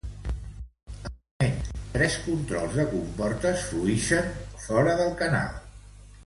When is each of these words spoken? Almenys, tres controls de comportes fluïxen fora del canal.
Almenys, 1.07 1.69
tres 1.97 2.15
controls 2.29 2.79
de 2.79 2.87
comportes 2.95 3.67
fluïxen 3.67 4.33
fora 4.65 4.97
del 5.03 5.15
canal. 5.23 5.63